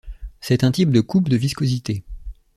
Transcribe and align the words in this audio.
C'est 0.39 0.63
un 0.63 0.71
type 0.71 0.89
de 0.89 0.99
coupe 0.99 1.29
de 1.29 1.35
viscosité. 1.35 2.03